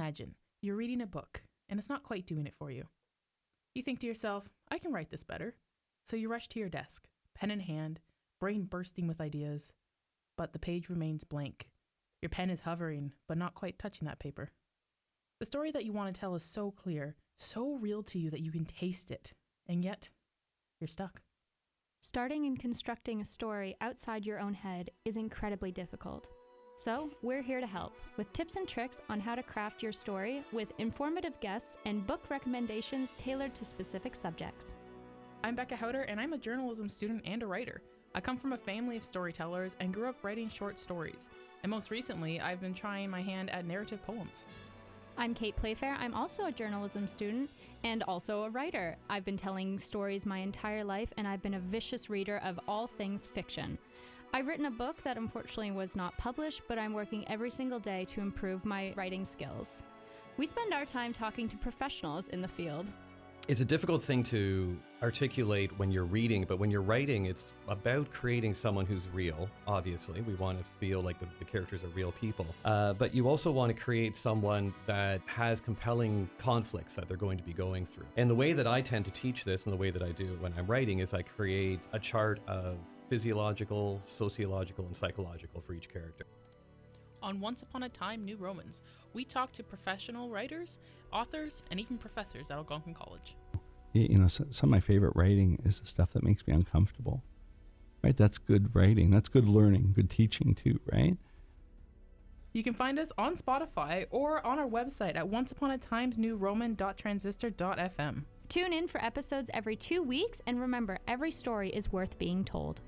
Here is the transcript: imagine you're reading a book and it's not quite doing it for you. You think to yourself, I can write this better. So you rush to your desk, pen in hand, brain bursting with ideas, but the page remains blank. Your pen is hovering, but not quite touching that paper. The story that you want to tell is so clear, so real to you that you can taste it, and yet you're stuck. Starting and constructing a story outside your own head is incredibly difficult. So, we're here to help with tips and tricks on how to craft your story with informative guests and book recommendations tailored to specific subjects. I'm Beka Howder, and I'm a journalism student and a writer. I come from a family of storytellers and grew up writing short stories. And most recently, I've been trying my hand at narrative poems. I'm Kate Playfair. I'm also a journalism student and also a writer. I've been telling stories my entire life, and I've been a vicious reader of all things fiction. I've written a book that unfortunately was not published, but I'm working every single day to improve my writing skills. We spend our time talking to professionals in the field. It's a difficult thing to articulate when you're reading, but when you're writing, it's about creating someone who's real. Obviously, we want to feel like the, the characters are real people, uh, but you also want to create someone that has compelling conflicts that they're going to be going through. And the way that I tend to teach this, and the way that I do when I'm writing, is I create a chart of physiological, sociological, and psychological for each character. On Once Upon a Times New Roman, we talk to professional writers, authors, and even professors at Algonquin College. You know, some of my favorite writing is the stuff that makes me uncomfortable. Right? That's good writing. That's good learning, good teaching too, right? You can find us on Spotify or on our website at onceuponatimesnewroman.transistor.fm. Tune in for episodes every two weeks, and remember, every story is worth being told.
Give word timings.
imagine 0.00 0.34
you're 0.62 0.76
reading 0.76 1.02
a 1.02 1.06
book 1.06 1.42
and 1.68 1.78
it's 1.78 1.90
not 1.90 2.02
quite 2.02 2.24
doing 2.24 2.46
it 2.46 2.54
for 2.58 2.70
you. 2.70 2.84
You 3.74 3.82
think 3.82 4.00
to 4.00 4.06
yourself, 4.06 4.48
I 4.70 4.78
can 4.78 4.94
write 4.94 5.10
this 5.10 5.24
better. 5.24 5.56
So 6.06 6.16
you 6.16 6.30
rush 6.30 6.48
to 6.48 6.58
your 6.58 6.70
desk, 6.70 7.06
pen 7.34 7.50
in 7.50 7.60
hand, 7.60 8.00
brain 8.40 8.64
bursting 8.64 9.06
with 9.06 9.20
ideas, 9.20 9.74
but 10.38 10.54
the 10.54 10.58
page 10.58 10.88
remains 10.88 11.24
blank. 11.24 11.68
Your 12.22 12.30
pen 12.30 12.48
is 12.48 12.60
hovering, 12.60 13.12
but 13.28 13.36
not 13.36 13.54
quite 13.54 13.78
touching 13.78 14.06
that 14.06 14.18
paper. 14.18 14.52
The 15.38 15.44
story 15.44 15.70
that 15.70 15.84
you 15.84 15.92
want 15.92 16.14
to 16.14 16.18
tell 16.18 16.34
is 16.34 16.44
so 16.44 16.70
clear, 16.70 17.16
so 17.38 17.74
real 17.74 18.02
to 18.04 18.18
you 18.18 18.30
that 18.30 18.40
you 18.40 18.50
can 18.50 18.64
taste 18.64 19.10
it, 19.10 19.34
and 19.66 19.84
yet 19.84 20.08
you're 20.80 20.88
stuck. 20.88 21.20
Starting 22.00 22.46
and 22.46 22.58
constructing 22.58 23.20
a 23.20 23.26
story 23.26 23.76
outside 23.82 24.24
your 24.24 24.40
own 24.40 24.54
head 24.54 24.88
is 25.04 25.18
incredibly 25.18 25.70
difficult. 25.70 26.26
So, 26.82 27.10
we're 27.20 27.42
here 27.42 27.60
to 27.60 27.66
help 27.66 27.92
with 28.16 28.32
tips 28.32 28.56
and 28.56 28.66
tricks 28.66 29.02
on 29.10 29.20
how 29.20 29.34
to 29.34 29.42
craft 29.42 29.82
your 29.82 29.92
story 29.92 30.42
with 30.50 30.72
informative 30.78 31.38
guests 31.40 31.76
and 31.84 32.06
book 32.06 32.24
recommendations 32.30 33.12
tailored 33.18 33.54
to 33.56 33.66
specific 33.66 34.16
subjects. 34.16 34.76
I'm 35.44 35.54
Beka 35.54 35.76
Howder, 35.76 36.06
and 36.08 36.18
I'm 36.18 36.32
a 36.32 36.38
journalism 36.38 36.88
student 36.88 37.20
and 37.26 37.42
a 37.42 37.46
writer. 37.46 37.82
I 38.14 38.22
come 38.22 38.38
from 38.38 38.54
a 38.54 38.56
family 38.56 38.96
of 38.96 39.04
storytellers 39.04 39.76
and 39.78 39.92
grew 39.92 40.08
up 40.08 40.24
writing 40.24 40.48
short 40.48 40.78
stories. 40.78 41.28
And 41.62 41.68
most 41.68 41.90
recently, 41.90 42.40
I've 42.40 42.62
been 42.62 42.72
trying 42.72 43.10
my 43.10 43.20
hand 43.20 43.50
at 43.50 43.66
narrative 43.66 44.02
poems. 44.06 44.46
I'm 45.18 45.34
Kate 45.34 45.56
Playfair. 45.56 45.98
I'm 46.00 46.14
also 46.14 46.46
a 46.46 46.52
journalism 46.52 47.06
student 47.06 47.50
and 47.84 48.02
also 48.04 48.44
a 48.44 48.48
writer. 48.48 48.96
I've 49.10 49.26
been 49.26 49.36
telling 49.36 49.76
stories 49.76 50.24
my 50.24 50.38
entire 50.38 50.82
life, 50.82 51.12
and 51.18 51.28
I've 51.28 51.42
been 51.42 51.54
a 51.54 51.60
vicious 51.60 52.08
reader 52.08 52.40
of 52.42 52.58
all 52.66 52.86
things 52.86 53.26
fiction. 53.26 53.76
I've 54.32 54.46
written 54.46 54.66
a 54.66 54.70
book 54.70 55.02
that 55.02 55.16
unfortunately 55.16 55.72
was 55.72 55.96
not 55.96 56.16
published, 56.16 56.62
but 56.68 56.78
I'm 56.78 56.92
working 56.92 57.26
every 57.28 57.50
single 57.50 57.80
day 57.80 58.04
to 58.06 58.20
improve 58.20 58.64
my 58.64 58.94
writing 58.96 59.24
skills. 59.24 59.82
We 60.36 60.46
spend 60.46 60.72
our 60.72 60.84
time 60.84 61.12
talking 61.12 61.48
to 61.48 61.56
professionals 61.56 62.28
in 62.28 62.40
the 62.40 62.46
field. 62.46 62.92
It's 63.48 63.60
a 63.60 63.64
difficult 63.64 64.02
thing 64.02 64.22
to 64.24 64.78
articulate 65.02 65.76
when 65.78 65.90
you're 65.90 66.04
reading, 66.04 66.44
but 66.48 66.60
when 66.60 66.70
you're 66.70 66.82
writing, 66.82 67.24
it's 67.24 67.54
about 67.66 68.08
creating 68.12 68.54
someone 68.54 68.86
who's 68.86 69.10
real. 69.12 69.48
Obviously, 69.66 70.20
we 70.20 70.36
want 70.36 70.58
to 70.58 70.64
feel 70.78 71.00
like 71.00 71.18
the, 71.18 71.26
the 71.40 71.44
characters 71.44 71.82
are 71.82 71.88
real 71.88 72.12
people, 72.12 72.46
uh, 72.64 72.92
but 72.92 73.12
you 73.12 73.28
also 73.28 73.50
want 73.50 73.74
to 73.74 73.82
create 73.82 74.14
someone 74.14 74.72
that 74.86 75.20
has 75.26 75.60
compelling 75.60 76.30
conflicts 76.38 76.94
that 76.94 77.08
they're 77.08 77.16
going 77.16 77.38
to 77.38 77.42
be 77.42 77.52
going 77.52 77.84
through. 77.84 78.06
And 78.16 78.30
the 78.30 78.36
way 78.36 78.52
that 78.52 78.68
I 78.68 78.80
tend 78.80 79.06
to 79.06 79.10
teach 79.10 79.44
this, 79.44 79.66
and 79.66 79.72
the 79.72 79.78
way 79.78 79.90
that 79.90 80.02
I 80.02 80.12
do 80.12 80.36
when 80.38 80.54
I'm 80.56 80.66
writing, 80.66 81.00
is 81.00 81.12
I 81.12 81.22
create 81.22 81.80
a 81.92 81.98
chart 81.98 82.38
of 82.46 82.76
physiological, 83.10 84.00
sociological, 84.04 84.86
and 84.86 84.96
psychological 84.96 85.60
for 85.60 85.74
each 85.74 85.88
character. 85.88 86.24
On 87.22 87.40
Once 87.40 87.62
Upon 87.62 87.82
a 87.82 87.88
Times 87.88 88.24
New 88.24 88.36
Roman, 88.36 88.70
we 89.12 89.24
talk 89.24 89.50
to 89.52 89.64
professional 89.64 90.30
writers, 90.30 90.78
authors, 91.12 91.62
and 91.70 91.80
even 91.80 91.98
professors 91.98 92.50
at 92.50 92.56
Algonquin 92.56 92.94
College. 92.94 93.36
You 93.92 94.16
know, 94.16 94.28
some 94.28 94.46
of 94.62 94.68
my 94.68 94.78
favorite 94.78 95.12
writing 95.16 95.58
is 95.64 95.80
the 95.80 95.86
stuff 95.86 96.12
that 96.12 96.22
makes 96.22 96.46
me 96.46 96.54
uncomfortable. 96.54 97.24
Right? 98.02 98.16
That's 98.16 98.38
good 98.38 98.74
writing. 98.74 99.10
That's 99.10 99.28
good 99.28 99.46
learning, 99.46 99.92
good 99.94 100.08
teaching 100.08 100.54
too, 100.54 100.80
right? 100.90 101.18
You 102.52 102.62
can 102.62 102.74
find 102.74 102.98
us 102.98 103.12
on 103.18 103.36
Spotify 103.36 104.06
or 104.10 104.44
on 104.46 104.60
our 104.60 104.68
website 104.68 105.16
at 105.16 105.30
onceuponatimesnewroman.transistor.fm. 105.30 108.24
Tune 108.48 108.72
in 108.72 108.88
for 108.88 109.04
episodes 109.04 109.50
every 109.52 109.76
two 109.76 110.02
weeks, 110.02 110.40
and 110.46 110.58
remember, 110.60 110.98
every 111.06 111.30
story 111.30 111.68
is 111.70 111.92
worth 111.92 112.18
being 112.18 112.44
told. 112.44 112.80